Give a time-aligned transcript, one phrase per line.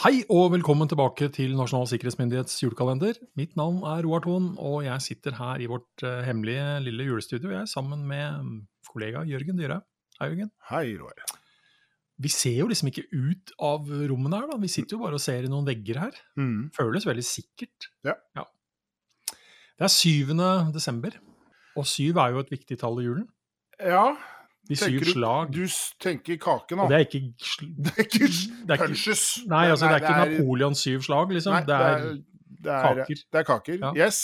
[0.00, 3.18] Hei og velkommen tilbake til Nasjonal sikkerhetsmyndighets julekalender.
[3.36, 7.50] Mitt navn er Roar Thon, og jeg sitter her i vårt uh, hemmelige lille julestudio
[7.52, 8.54] jeg, sammen med mm,
[8.88, 9.76] kollega Jørgen Dyre.
[10.16, 10.48] Hei, Jørgen.
[10.70, 11.20] Hei, Roar.
[12.16, 14.56] Vi ser jo liksom ikke ut av rommene her, da.
[14.64, 16.16] Vi sitter jo bare og ser i noen vegger her.
[16.40, 16.70] Mm.
[16.80, 17.90] Føles veldig sikkert.
[18.08, 18.16] Ja.
[18.40, 18.48] ja.
[19.28, 20.32] Det er 7.
[20.72, 21.20] desember,
[21.76, 23.28] og syv er jo et viktig tall i julen.
[23.76, 24.14] Ja,
[24.70, 25.50] de syv slag.
[25.54, 25.64] Du,
[26.02, 26.86] tenker kake nå.
[26.86, 29.24] Og det er ikke Det er ikke punches.
[29.50, 31.56] Nei, altså, det er ikke Napoleons syv slag, liksom.
[31.58, 32.06] Nei, det, er
[32.60, 33.24] det, er kaker.
[33.26, 33.92] Det er kaker, ja.
[34.06, 34.20] yes.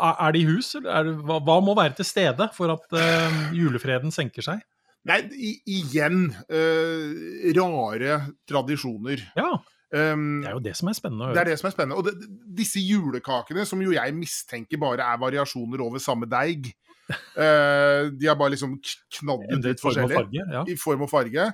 [0.00, 3.40] Er det i hus, eller det, hva, hva, må være til stede for at uh,
[3.54, 4.64] julefreden senker seg?
[5.06, 9.22] Nei, i, igjen uh, rare tradisjoner.
[9.38, 9.52] Ja.
[9.94, 11.28] Um, det er jo det som er spennende.
[11.34, 11.98] Det er det som er spennende.
[12.00, 16.72] Og det, disse julekakene, som jo jeg mistenker bare er variasjoner over samme deig,
[17.06, 18.72] Uh, de har bare liksom
[19.20, 20.40] knallet litt forskjellig.
[20.40, 20.64] Ja.
[20.66, 21.44] I form og farge.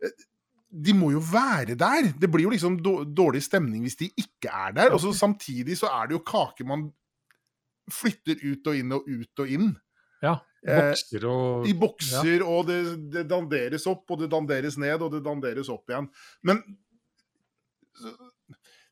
[0.00, 0.14] Uh,
[0.74, 2.08] de må jo være der!
[2.18, 4.94] Det blir jo liksom dårlig stemning hvis de ikke er der.
[4.96, 6.88] Og så samtidig så er det jo kake man
[7.92, 9.70] flytter ut og inn og ut og inn.
[10.24, 10.38] Ja.
[10.64, 12.46] Bokser og I bokser, ja.
[12.48, 12.78] og det,
[13.12, 16.08] det danderes opp, og det danderes ned, og det danderes opp igjen.
[16.48, 16.62] Men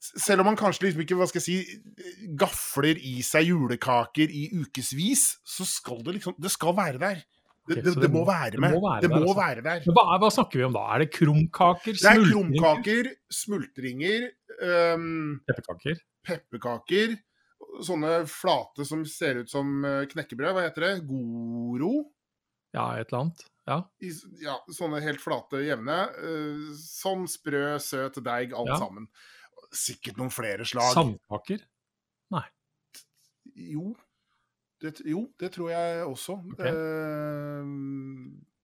[0.03, 4.49] selv om man kanskje liksom ikke hva skal jeg si, gafler i seg julekaker i
[4.63, 7.23] ukevis, så skal det liksom Det skal være der.
[7.63, 8.73] Det, okay, det, det, må være med.
[8.73, 9.39] Det må være, det der, må altså.
[9.39, 9.85] være der.
[9.95, 10.87] Hva, hva, snakker vi om da?
[10.91, 11.95] Er det krumkaker?
[11.95, 14.25] Det er krumkaker, smultringer
[14.59, 16.01] um, Pepperkaker.
[16.27, 17.15] Pepperkaker.
[17.87, 20.57] Sånne flate som ser ut som eh, knekkebrød.
[20.57, 20.93] Hva heter det?
[21.07, 21.93] Goro?
[22.75, 23.47] Ja, et eller annet.
[23.69, 23.79] Ja.
[24.03, 24.11] I,
[24.43, 26.01] ja sånne helt flate, jevne.
[26.19, 28.81] Uh, sånn sprø, søt deig, alt ja.
[28.81, 29.07] sammen
[29.73, 30.93] sikkert noen flere slag.
[30.97, 31.65] Sandpakker?
[32.35, 32.45] Nei.
[33.73, 33.93] Jo.
[34.83, 36.39] Det, jo, det tror jeg også.
[36.55, 36.73] Okay.
[36.75, 37.67] Uh,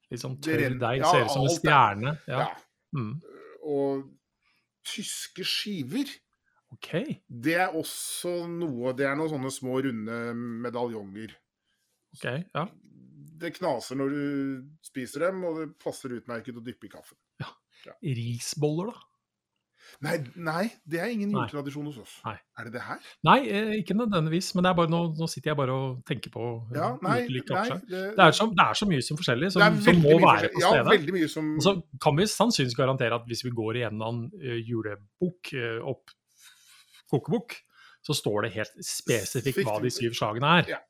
[0.09, 2.15] Litt sånn tørr deig, ja, ser ut som en stjerne.
[2.31, 2.49] Ja.
[2.97, 3.13] Mm.
[3.69, 4.07] Og
[4.89, 6.11] tyske skiver.
[6.73, 6.91] Ok.
[7.29, 10.19] Det er også noe Det er noen sånne små, runde
[10.65, 11.33] medaljonger.
[12.17, 12.65] Ok, ja.
[13.39, 14.25] Det knaser når du
[14.87, 17.19] spiser dem, og det passer utmerket å dyppe i kaffen.
[17.43, 17.53] Ja.
[17.87, 17.95] ja.
[18.03, 19.09] Risboller, da?
[20.05, 22.13] Nei, nei, det er ingen juletradisjon hos oss.
[22.23, 22.35] Nei.
[22.59, 23.07] Er det det her?
[23.27, 24.51] Nei, eh, ikke nødvendigvis.
[24.55, 26.45] Men bare, nå, nå, sitter jeg bare og tenker på
[26.77, 30.03] ja, nei, nei, det, det, er så, det, er så, mye som forskjellig som, som
[30.05, 30.83] må være på stedet.
[30.83, 31.49] Ja, veldig mye som...
[31.59, 31.75] Og så
[32.05, 36.15] kan vi sannsynligvis garantere at hvis vi går igjennom uh, julebok, uh, opp
[37.11, 37.57] kokebok,
[38.05, 40.75] så står det helt spesifikt hva de syv slagene er.
[40.77, 40.83] Ja.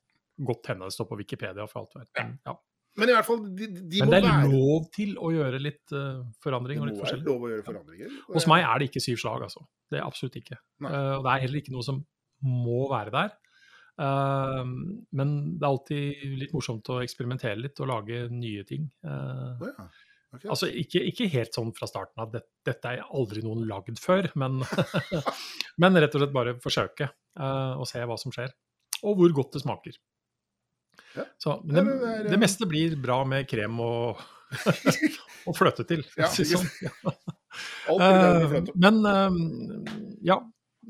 [0.47, 2.11] Godt hende det står på Wikipedia for alt vet.
[2.15, 2.55] Men, ja.
[2.99, 4.47] Men i hvert fall, de, de Men det er være...
[4.53, 7.25] lov til å gjøre litt uh, forandring og litt forskjellig.
[7.27, 8.15] Lov å gjøre forandringer.
[8.33, 9.63] Hos meg er det ikke syv slag, altså.
[9.89, 10.57] Det er absolutt ikke.
[10.83, 12.01] Uh, og det er heller ikke noe som
[12.43, 13.31] må være der.
[13.99, 14.63] Uh,
[15.19, 18.89] men det er alltid litt morsomt å eksperimentere litt og lage nye ting.
[19.05, 19.87] Oh, ja.
[20.33, 20.49] okay.
[20.49, 24.31] Altså ikke, ikke, helt sånn fra starten av det, dette er aldri noen lagd før,
[24.39, 24.59] men,
[25.83, 28.51] men rett og slett bare forsøke og se hva som skjer.
[29.07, 29.95] Og hvor godt det smaker.
[31.15, 31.23] Ja.
[31.37, 34.19] Så, men det, det, det, meste blir bra med krem og,
[35.49, 36.03] og fløte til.
[36.19, 36.67] Ja, sånn.
[37.89, 39.31] uh, men uh,
[40.25, 40.37] ja,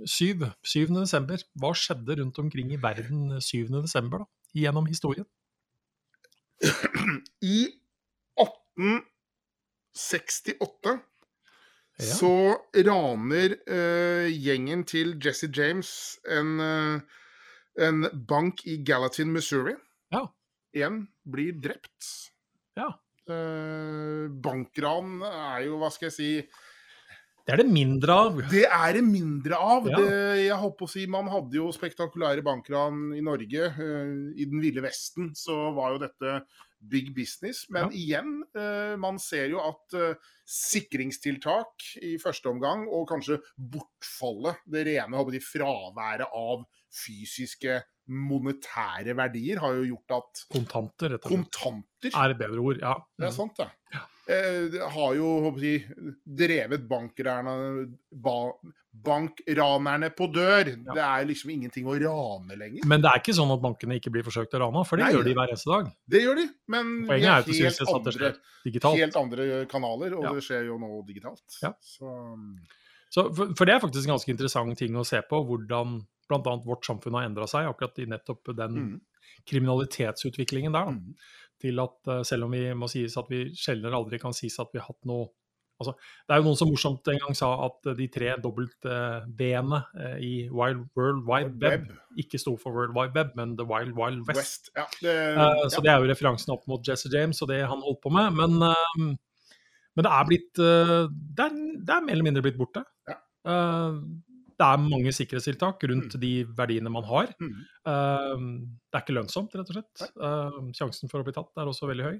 [0.04, 0.46] 7.
[0.64, 0.88] 7.
[1.00, 1.38] desember.
[1.60, 3.68] Hva skjedde rundt omkring i verden 7.
[3.80, 4.28] desember, da?
[4.60, 5.28] Gjennom historien?
[7.56, 7.58] I
[8.40, 11.00] 1868
[12.00, 12.16] ja.
[12.16, 16.60] så raner uh, gjengen til Jesse James en,
[17.80, 17.98] en
[18.28, 19.76] bank i Gallatin, Missouri.
[20.78, 22.10] Én blir drept.
[22.78, 22.92] Ja.
[23.30, 26.30] Eh, bankran er jo, hva skal jeg si
[27.46, 28.40] Det er det mindre av.
[28.50, 29.90] Det er det mindre av.
[29.90, 29.98] Ja.
[29.98, 30.16] Det,
[30.46, 33.70] jeg håper å si, Man hadde jo spektakulære bankran i Norge.
[33.74, 36.40] Eh, I den ville vesten så var jo dette
[36.80, 37.66] big business.
[37.70, 38.00] Men ja.
[38.00, 44.86] igjen, eh, man ser jo at eh, sikringstiltak i første omgang, og kanskje bortfallet, det
[44.90, 51.30] rene håper de, fraværet av fysiske monetære verdier har jo gjort at Kontanter, rett og
[51.30, 51.36] slett.
[51.36, 52.16] Kontanter.
[52.16, 52.96] Er et bedre ord, ja.
[53.20, 53.70] Det er sant, det.
[53.94, 54.06] Ja.
[54.30, 55.86] Eh, har jo håper jeg,
[56.38, 58.36] drevet ba,
[59.06, 60.70] bankranerne på dør.
[60.70, 60.94] Ja.
[60.94, 62.86] Det er liksom ingenting å rane lenger.
[62.90, 65.16] Men det er ikke sånn at bankene ikke blir forsøkt å rane, for det Nei,
[65.16, 65.90] gjør de hver eneste dag.
[66.14, 66.46] Det gjør de,
[66.76, 68.32] men vi er helt andre,
[69.00, 70.36] helt andre kanaler, og ja.
[70.38, 71.46] det skjer jo nå digitalt.
[71.64, 71.74] Ja.
[71.82, 72.14] Så,
[73.10, 76.56] Så for, for, det er faktisk en ganske interessant ting å se på, hvordan bl.a.
[76.62, 78.96] vårt samfunn har endra seg akkurat i nettopp den mm.
[79.50, 80.94] kriminalitetsutviklingen der.
[80.94, 81.16] Mm.
[81.60, 84.56] Til at uh, selv om vi må sies at vi sjelden eller aldri kan sies
[84.62, 85.28] at vi har hatt noe
[85.82, 90.18] altså, Det er jo noen som morsomt en gang sa at de tre dobbelt-B-ene uh,
[90.24, 93.96] i Wild World Wide Web, Web ikke sto for World Wide Web, men The Wild
[93.98, 94.40] Wild West.
[94.44, 94.72] West.
[94.78, 97.84] Ja, det, uh, så det er jo referansen opp mot Jesse James og det han
[97.86, 98.40] holdt på med.
[98.40, 99.18] Men
[99.98, 102.86] Men det er blitt det, er, det, er, mer eller mindre blitt borte.
[103.10, 103.18] Ja.
[104.60, 106.20] Det er mange sikkerhetstiltak rundt mm.
[106.20, 107.32] de verdiene man har.
[107.40, 107.62] Mm.
[107.88, 110.10] Uh, det er ikke lønnsomt, rett og slett.
[110.76, 112.20] sjansen for å bli tatt er også veldig høy.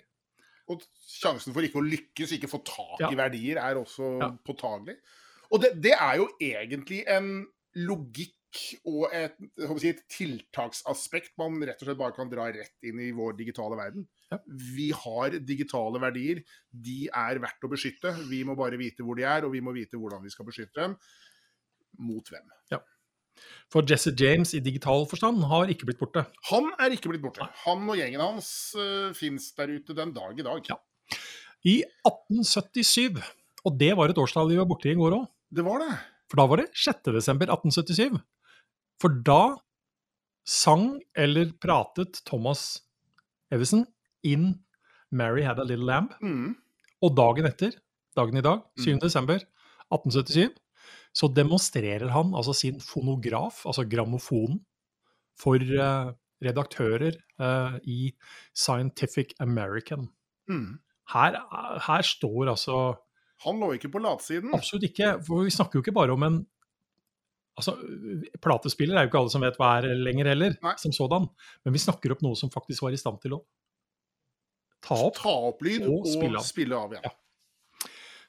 [0.70, 4.30] Og sjansen for ikke å lykkes, ikke få tak i verdier, er også Ja.
[4.46, 5.00] påtagelig.
[5.50, 8.38] Og det, det er jo egentlig en logikk
[8.90, 9.36] og et,
[9.78, 13.78] si, et tiltaksaspekt man rett og slett bare kan dra rett inn i vår digitale
[13.78, 14.08] verden.
[14.32, 14.40] Ja.
[14.48, 16.42] Vi har digitale verdier.
[16.70, 18.14] De er verdt å beskytte.
[18.30, 20.82] Vi må bare vite hvor de er, og vi må vite hvordan vi skal beskytte
[20.82, 20.98] dem.
[21.98, 22.46] Mot hvem?
[23.70, 26.26] For Jesse James i digital forstand har ikke blitt borte.
[26.50, 27.46] Han er ikke blitt borte.
[27.66, 30.72] Han og gjengen hans uh, fins der ute den dag i dag.
[30.72, 30.80] Ja.
[31.68, 31.76] I
[32.08, 33.20] 1877,
[33.68, 35.92] og det var et årstall vi var borte i i går òg, Det var det.
[36.30, 37.12] for da var det 6.
[37.14, 38.20] desember 1877.
[39.02, 39.58] For da
[40.48, 42.82] sang eller pratet Thomas
[43.52, 43.86] Evison
[44.24, 44.60] inn
[45.12, 46.14] 'Mary Had a Little Lamb'.
[46.22, 46.56] Mm.
[47.02, 47.72] Og dagen etter,
[48.16, 49.00] dagen i dag, 7.
[51.20, 54.62] Desember 1877, så demonstrerer han altså sin fonograf, altså grammofonen,
[55.40, 56.12] for uh,
[56.44, 58.12] redaktører uh, i
[58.56, 60.10] Scientific American.
[60.50, 60.80] Mm.
[61.14, 61.40] Her,
[61.88, 62.96] her står altså
[63.46, 64.54] Han lå ikke på latsiden.
[64.54, 65.14] Absolutt ikke.
[65.26, 66.40] For vi snakker jo ikke bare om en
[67.60, 67.74] Altså,
[68.40, 70.72] Platespiller er jo ikke alle som vet hva er lenger heller, Nei.
[70.80, 71.26] som sådan.
[71.68, 73.40] Men vi snakker opp noe som faktisk var i stand til å
[74.80, 75.18] ta opp.
[75.20, 76.46] Ta opp lyd og og, spille av.
[76.48, 77.02] spille av ja.
[77.04, 77.12] Ja.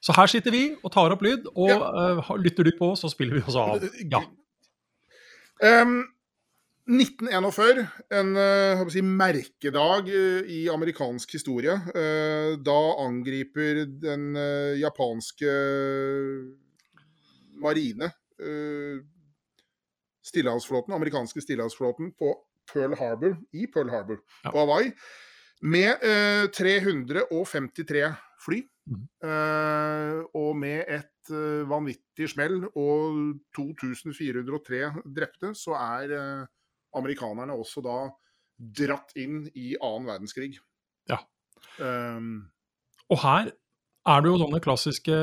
[0.01, 2.17] Så her sitter vi og tar opp lyd, og Ja.
[2.19, 3.85] uh, lytter du på, så spiller vi oss av.
[4.11, 4.23] Ja.
[5.83, 6.01] Um,
[6.91, 7.85] 1941,
[8.19, 11.77] en eh, si, merkedag eh, i amerikansk historie.
[11.95, 15.53] Uh, da angriper den uh, japanske
[17.61, 18.09] marine
[18.41, 18.99] eh,
[20.25, 22.33] stillehavsflåten, amerikanske stillehavsflåten på
[22.73, 24.51] Pearl Harbor, i Pearl Harbor Ja.
[24.51, 24.93] på Hawaii,
[25.63, 28.15] med eh, 353
[28.45, 28.63] fly.
[28.99, 33.21] Eh, og med et uh, vanvittig smell og
[33.57, 36.49] 2403 drepte, så er uh,
[36.99, 37.99] amerikanerne også da
[38.81, 40.57] dratt inn i annen verdenskrig.
[41.09, 41.21] Ja.
[41.81, 42.51] Um,
[43.11, 43.53] Og her
[44.11, 45.21] er det jo sånne klassiske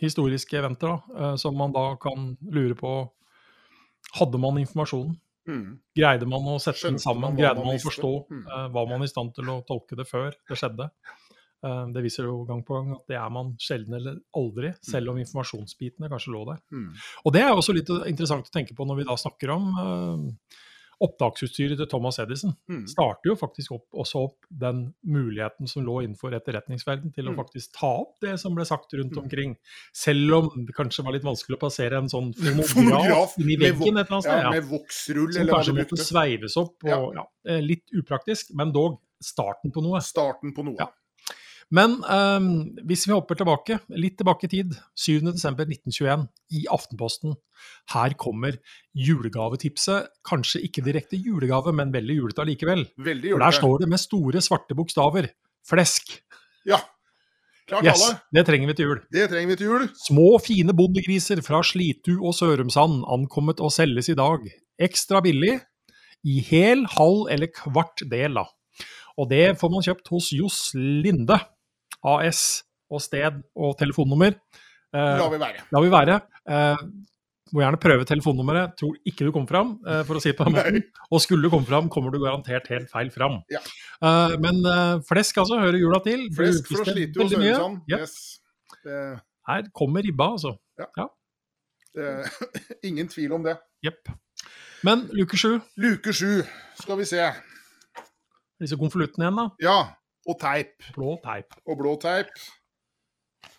[0.00, 2.92] historiske eventer da, som man da kan lure på
[4.16, 5.12] Hadde man informasjonen?
[5.46, 7.28] mm, Greide man å sette den sammen?
[7.28, 8.12] man Greide man man å forstå?
[8.32, 8.46] Mm.
[8.74, 10.88] Var man i stand til å tolke det før det skjedde?
[11.62, 15.10] Eh, det viser jo gang på gang at det er man sjelden eller aldri, selv
[15.12, 16.58] om informasjonsbitene kanskje lå der.
[16.72, 16.90] mm.
[17.26, 20.56] Og det er også litt interessant å tenke på når vi da snakker om uh,
[21.00, 22.52] opptaksutstyret til Thomas Edison.
[22.68, 22.82] Mm.
[22.90, 27.38] Starter jo faktisk opp, også opp den muligheten som lå innenfor etterretningsverden til å Mm.
[27.38, 29.22] faktisk ta opp det som ble sagt rundt Mm.
[29.22, 29.56] omkring.
[29.94, 32.34] Selv om det kanskje var litt vanskelig å passere en sånn
[32.74, 34.42] fonograf inn i veggen et eller annet sted.
[34.44, 36.76] Ja, med voksrull, som kanskje måtte sveives opp.
[36.84, 37.24] Og, ja.
[37.44, 40.00] Ja, litt upraktisk, men dog starten på noe.
[40.00, 40.76] Starten på noe.
[40.78, 40.88] Ja.
[41.70, 42.46] Men um,
[42.88, 46.24] hvis vi hopper tilbake, litt tilbake i tid, 7.12.1921
[46.58, 47.36] i Aftenposten.
[47.94, 48.56] Her kommer
[48.98, 50.08] julegavetipset.
[50.26, 52.82] Kanskje ikke direkte julegave, men veldig julete allikevel.
[52.98, 55.30] Veldig For der står det med store, svarte bokstaver
[55.70, 56.18] 'flesk'.
[56.66, 56.80] Ja.
[57.70, 58.18] Klart Yes, alle.
[58.34, 59.00] det trenger vi til jul.
[59.14, 59.88] Det trenger vi til jul.
[59.94, 64.42] Små, fine bondegriser fra Slitu og Sørumsand ankommet og selges i dag.
[64.74, 65.60] Ekstra billig,
[66.26, 68.44] i hel, halv eller kvart del, da.
[69.20, 71.38] Og det får man kjøpt hos Johs Linde
[72.04, 74.34] AS, og sted og telefonnummer.
[74.94, 75.62] Eh, La vi være.
[75.72, 76.16] La vi være.
[76.50, 76.82] Eh,
[77.52, 78.76] må gjerne prøve telefonnummeret.
[78.78, 80.82] Tror ikke du kom fram, eh, for å si det på den måten.
[81.10, 83.40] Og skulle du komme fram, kommer du garantert helt feil fram.
[83.50, 83.62] Ja.
[84.02, 84.62] Eh, men
[85.06, 86.28] flesk, altså, hører jula til.
[86.34, 87.30] Flesk for å slite mye.
[87.36, 87.82] Sørumsand.
[87.90, 88.18] Ja, Yes.
[88.84, 88.98] Det,
[89.50, 90.54] her kommer ribba, altså.
[90.78, 92.06] det,
[92.88, 93.56] ingen tvil om det.
[93.84, 94.08] Jepp.
[94.86, 96.40] Men luke sju, Luke sju,
[96.80, 97.26] skal vi se.
[98.60, 99.46] disse konvoluttene igjen, da.
[99.60, 99.78] Ja.
[100.28, 100.76] Og teip.
[100.96, 101.54] Blå teip.
[101.66, 102.32] Og blå teip.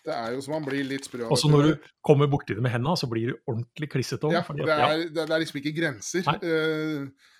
[0.02, 1.34] Det er jo så man blir litt sprø av.
[1.34, 4.30] Også når du kommer borti det med hendene, så blir du ordentlig klissete.
[4.34, 6.26] Ja, det er, det er liksom ikke grenser.
[6.42, 7.30] Eh,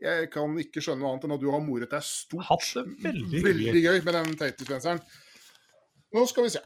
[0.00, 2.46] Jeg kan ikke skjønne noe annet enn at du har moret deg stort.
[2.48, 5.02] Hatt det veldig veldig gøy med den teitdispenseren.
[6.16, 6.62] Nå skal vi se.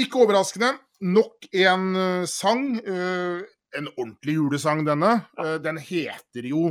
[0.00, 0.72] Ikke overraskende,
[1.06, 2.64] nok en eh, sang.
[2.82, 5.12] Uh, en ordentlig julesang, denne.
[5.38, 6.70] Uh, den heter jo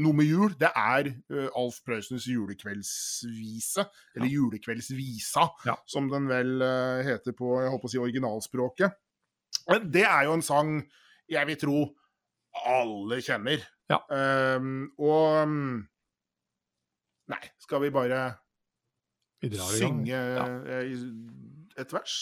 [0.00, 0.54] noe med jul.
[0.58, 3.84] Det er uh, Alf Prøysens julekveldsvise,
[4.16, 5.76] eller julekveldsvisa, Ja.
[5.86, 8.96] som den vel uh, heter på jeg håper å si originalspråket.
[9.68, 10.76] Men det er jo en sang
[11.30, 11.80] jeg vil tro
[12.68, 13.62] alle kjenner.
[13.92, 14.00] Ja.
[14.58, 15.88] Um, og um,
[17.32, 18.22] Nei, skal vi bare
[19.72, 20.90] synge eh,
[21.80, 22.16] et vers?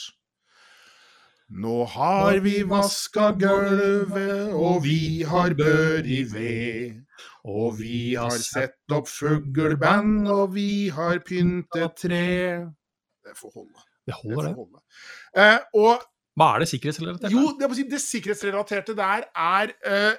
[1.50, 7.00] Nå har vi vaska gulvet, og vi har bør i ved.
[7.50, 12.28] Og vi har sett opp fugleband, og vi har pyntet tre.
[13.26, 13.83] Det får holde.
[14.07, 14.54] Det holder, det.
[14.54, 14.83] holde.
[15.42, 16.07] Eh, og
[16.38, 17.35] Hva er det sikkerhetsrelaterte?
[17.35, 20.14] jo, det, si, det sikkerhetsrelaterte der er eh,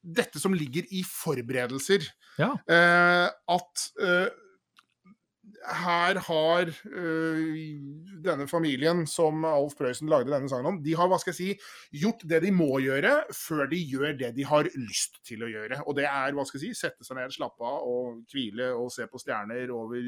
[0.00, 2.08] dette som ligger i forberedelser.
[2.40, 2.54] Ja.
[2.72, 4.30] Eh, at eh,
[5.60, 7.40] her har eh,
[8.24, 12.00] denne familien som Alf Prøysen lagde denne sangen om, de har hva skal jeg si,
[12.02, 15.82] gjort det de må gjøre, før de gjør det de har lyst til å gjøre.
[15.84, 18.88] Og det er hva skal jeg si, sette seg ned, slappe av og hvile og
[18.94, 20.00] se på stjerner over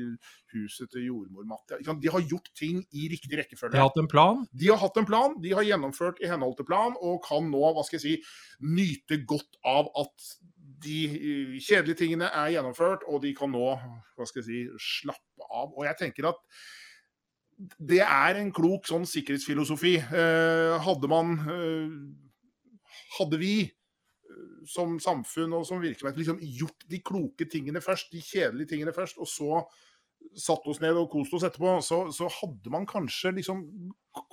[0.55, 1.81] huset til jordmor Matte.
[1.83, 3.75] De har gjort ting i riktig rekkefølge.
[3.77, 4.45] De har hatt en plan.
[4.57, 7.75] De har hatt en plan, de har gjennomført i henhold til plan, og kan nå
[7.77, 8.17] hva skal jeg si,
[8.65, 10.33] nyte godt av at
[10.85, 14.63] de eh, kjedelige tingene er gjennomført, og de kan nå hva skal jeg si,
[15.03, 15.73] slappe av.
[15.73, 16.41] Og jeg tenker at
[17.79, 19.95] det er en klok sånn sikkerhetsfilosofi.
[20.03, 21.97] Eh, hadde man eh,
[23.13, 23.55] Hadde vi
[24.69, 29.19] som samfunn og som virksomhet liksom gjort de kloke tingene først, de kjedelige tingene først,
[29.21, 29.63] og så
[30.39, 33.61] satt oss ned og kost oss etterpå, så, så hadde man kanskje liksom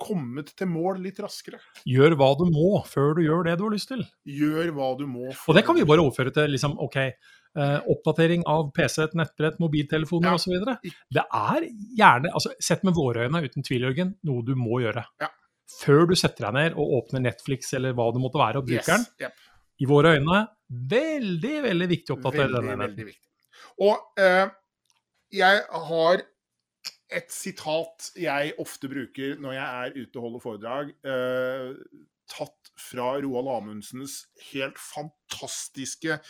[0.00, 1.58] kommet til mål litt raskere.
[1.88, 4.02] Gjør hva du må før du gjør det du har lyst til.
[4.28, 5.28] Gjør hva du må.
[5.32, 9.58] Og det kan vi bare overføre til liksom, ok, eh, oppdatering av PC, et nettbrett,
[9.62, 10.36] mobiltelefoner Ja.
[10.36, 10.56] osv.
[11.16, 15.04] Det er gjerne, altså sett med våre øyne, uten tvil, Jørgen, noe du må gjøre.
[15.22, 15.30] Ja.
[15.80, 18.96] Før du setter deg ned og åpner Netflix eller hva det måtte være, og bruker
[18.96, 19.06] den.
[19.06, 19.46] Yes, yep.
[19.80, 20.42] I våre øyne,
[20.90, 22.88] veldig, veldig viktig å oppdatere Veldig, denne.
[22.88, 23.26] veldig viktig.
[23.80, 24.48] Og eh,
[25.32, 26.22] jeg har
[27.10, 31.74] et sitat jeg ofte bruker når jeg er ute og holder foredrag, eh,
[32.30, 34.22] tatt fra Roald Amundsens
[34.52, 36.20] helt fantastiske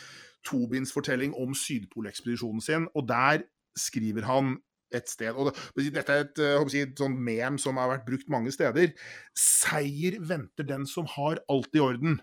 [0.49, 2.89] tobindsfortelling om Sydpolekspedisjonen sin.
[2.97, 3.45] Og der
[3.79, 4.57] skriver han
[4.91, 8.33] et sted og Dette er et, eh, jeg, et sånn mem som har vært brukt
[8.33, 8.95] mange steder.
[9.39, 12.21] Seier venter den som har alt i orden.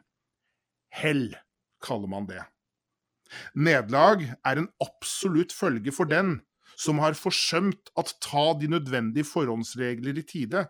[0.91, 1.29] Hell
[1.83, 2.41] kaller man det.
[3.55, 6.39] Nederlag er en absolutt følge for den
[6.77, 10.67] som har forsømt at ta de nødvendige forhåndsregler i tide.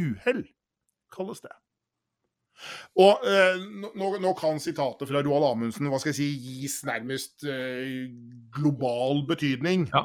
[0.00, 0.46] Uhell
[1.14, 1.52] kalles det.
[3.02, 3.58] Og eh,
[3.98, 6.28] nå, nå kan sitatet fra Roald Amundsen hva skal jeg si,
[6.62, 8.06] gis nærmest eh,
[8.54, 9.88] global betydning.
[9.90, 10.04] Ja.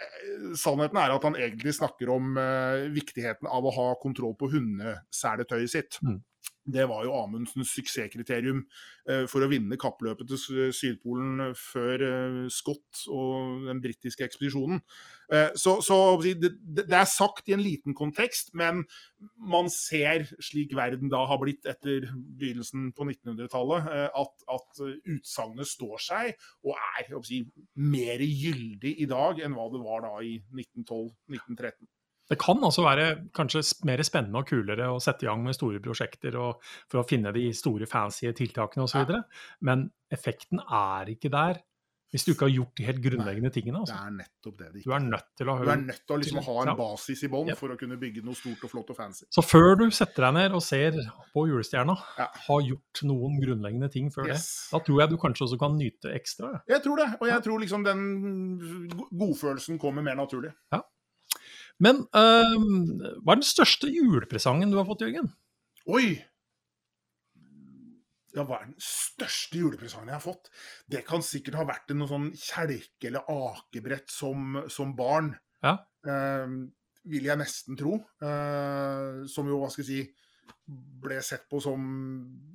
[0.00, 4.52] Eh, Sannheten er at han egentlig snakker om eh, viktigheten av å ha kontroll på
[4.54, 5.98] hundeseletøyet sitt.
[6.06, 6.20] Mm.
[6.70, 8.60] Det var jo Amundsens suksesskriterium
[9.08, 14.82] eh, for å vinne kappløpet til Sydpolen før eh, Scott og den britiske ekspedisjonen.
[15.32, 18.84] Eh, Så, så det, er sagt i en liten kontekst, men
[19.40, 25.70] man ser, slik verden da har blitt etter begynnelsen på 1900-tallet, eh, at, at utsagnet
[25.70, 26.34] står seg
[26.66, 27.40] og er si,
[27.74, 31.88] mer gyldig i dag enn hva det var da i 1912-1913.
[32.30, 35.80] Det kan altså være kanskje mer spennende og kulere å sette i gang med store
[35.82, 39.22] prosjekter og, for å finne de store fancy tiltakene osv., Ja.
[39.66, 41.58] men effekten er ikke der
[42.10, 43.84] hvis du ikke har gjort de helt grunnleggende tingene.
[43.86, 44.06] Det Altså.
[44.06, 46.62] er nettopp det det Du er nødt til å er nødt til å liksom ha
[46.66, 47.54] en basis i bånn Ja.
[47.54, 49.26] for å kunne bygge noe stort og flott og fancy.
[49.30, 50.90] Så før du setter deg ned og ser
[51.32, 52.26] på julestjerna, Ja.
[52.48, 54.70] ha gjort noen grunnleggende ting før Yes.
[54.72, 54.78] det.
[54.78, 56.50] Da tror jeg du kanskje også kan nyte ekstra.
[56.52, 56.60] ja.
[56.74, 58.58] Jeg tror det, og jeg tror liksom den
[59.12, 60.52] godfølelsen kommer mer naturlig.
[61.80, 62.56] Men uh,
[63.24, 65.30] hva er den største julepresangen du har fått, Jørgen?
[65.90, 66.18] Oi!
[68.36, 70.52] Ja, hva er den største julepresangen jeg har fått?
[70.86, 75.32] Det kan sikkert ha vært en noe sånn kjelke- eller akebrett som, som barn.
[75.64, 75.80] Ja.
[76.06, 76.68] Uh,
[77.10, 77.96] vil jeg nesten tro.
[78.22, 80.20] Uh, som jo, hva skal jeg si,
[81.00, 81.80] ble sett på som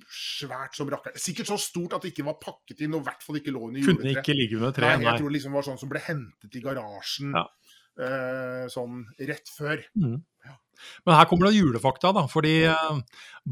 [0.08, 1.20] svært som rakkeren.
[1.20, 3.70] Sikkert så stort at det ikke var pakket inn, og i hvert fall ikke lå
[3.70, 6.56] under Kunne ikke ligge under Nei, jeg tror det liksom var sånn som ble hentet
[6.56, 7.44] i garasjen Ja.
[8.02, 9.84] Eh, sånn rett før.
[9.98, 10.18] Mm.
[11.08, 12.26] Men her kommer det julefakta, da.
[12.32, 12.98] Fordi eh,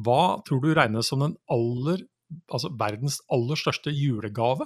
[0.05, 2.03] hva tror du regnes som den aller
[2.49, 4.65] Altså verdens aller største julegave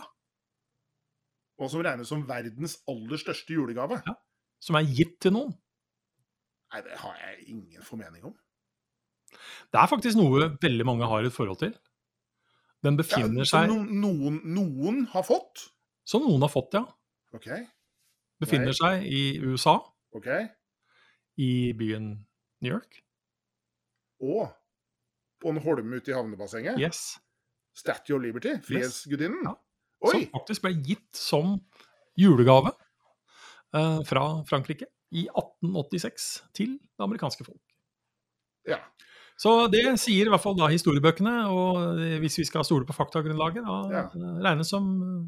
[1.59, 3.97] Og som regnes som verdens aller største julegave.
[4.07, 4.13] Ja.
[4.63, 5.51] som er gitt til noen?
[6.71, 8.35] Nei, det har jeg ingen formening om.
[9.73, 11.73] Det er faktisk noe veldig mange har et forhold til.
[12.85, 15.67] Den Ja, befinner som seg Som noen, noen har fått.
[16.07, 16.85] Som noen har fått, ja.
[17.35, 17.49] OK.
[18.41, 18.77] Befinner Nei.
[18.77, 19.77] seg i USA,
[20.15, 20.47] okay.
[21.41, 22.11] i byen
[22.61, 22.99] New York.
[24.21, 24.49] Og
[25.41, 26.79] på en holme ute i havnebassenget.
[26.81, 27.17] Yes.
[27.77, 29.45] Statue of Liberty, Frihetsgudinnen.
[29.45, 29.55] Ja.
[30.07, 30.13] Oi!
[30.13, 31.57] Som faktisk ble gitt som
[32.17, 32.71] julegave
[33.73, 36.27] eh, fra Frankrike i 1886
[36.57, 37.61] til det amerikanske folk.
[38.67, 38.81] Ja.
[39.37, 42.95] Så det sier i hvert fall da historiebøkene, og eh, hvis vi skal stole på
[42.97, 44.05] faktagrunnlaget, da Ja.
[44.09, 45.19] eh, regnes som eh,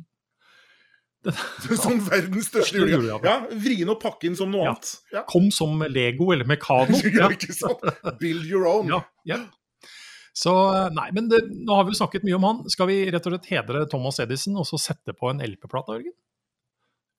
[1.83, 3.19] Som verdens største julegave.
[3.27, 4.73] Ja, Vrien og inn som noe Ja.
[4.73, 4.91] annet.
[5.11, 5.23] Ja.
[5.27, 6.95] Kom som Lego eller Mekano.
[7.19, 7.83] ja, ikke sant?
[8.21, 8.87] Build your own.
[8.93, 9.41] Ja, ja.
[10.39, 12.63] Så eh, nei, men det, nå har vi jo snakket mye om han.
[12.71, 16.15] Skal vi rett og slett hedre Thomas Edison og så sette på en LP-plate, Jørgen?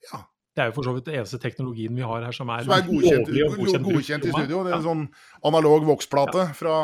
[0.08, 0.22] Ja.
[0.56, 2.74] Det er jo for så vidt den eneste teknologien vi har her som er, Som
[2.74, 4.64] er godkjent, lovlig og godkjent, godkjent i studio.
[4.66, 5.04] Det er en sånn
[5.46, 6.78] analog voksplate fra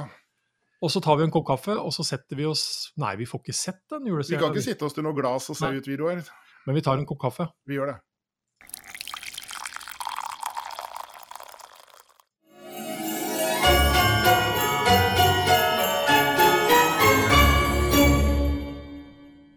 [0.85, 3.43] Og så tar vi en kopp kaffe, og så setter vi oss Nei, vi får
[3.43, 6.23] ikke sett den Vi kan ikke sitte oss til noe glass og se ut videoer.
[6.67, 7.49] Men vi tar en kopp kaffe.
[7.67, 8.01] Vi gjør det.